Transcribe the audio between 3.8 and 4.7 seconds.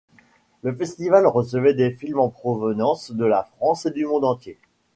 et du monde entier.